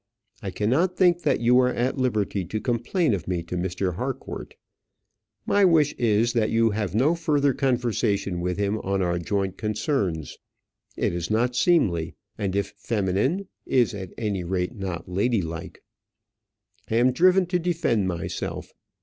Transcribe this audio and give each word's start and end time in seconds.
I 0.41 0.49
cannot 0.49 0.97
think 0.97 1.21
that 1.21 1.41
you 1.41 1.53
were 1.53 1.71
at 1.71 1.95
liberty 1.99 2.43
to 2.45 2.59
complain 2.59 3.13
of 3.13 3.27
me 3.27 3.43
to 3.43 3.55
Mr. 3.55 3.97
Harcourt. 3.97 4.55
My 5.45 5.63
wish 5.63 5.93
is, 5.93 6.33
that 6.33 6.49
you 6.49 6.71
have 6.71 6.95
no 6.95 7.13
further 7.13 7.53
conversation 7.53 8.39
with 8.41 8.57
him 8.57 8.79
on 8.79 9.03
our 9.03 9.19
joint 9.19 9.57
concerns. 9.57 10.39
It 10.97 11.13
is 11.13 11.29
not 11.29 11.55
seemly; 11.55 12.15
and, 12.35 12.55
if 12.55 12.73
feminine, 12.77 13.47
is 13.67 13.93
at 13.93 14.11
any 14.17 14.43
rate 14.43 14.73
not 14.73 15.07
ladylike. 15.07 15.83
I 16.89 16.95
am 16.95 17.11
driven 17.11 17.45
to 17.45 17.59
defend 17.59 18.07
myself. 18.07 18.71